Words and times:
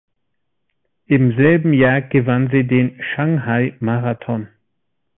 Im 1.05 1.35
selben 1.35 1.73
Jahr 1.73 2.01
gewann 2.01 2.49
sie 2.51 2.63
den 2.65 2.99
Shanghai-Marathon. 3.03 4.47